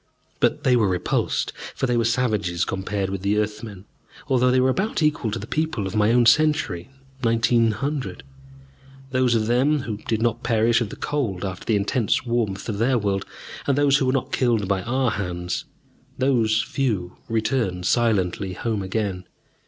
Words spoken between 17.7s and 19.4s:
silently home again.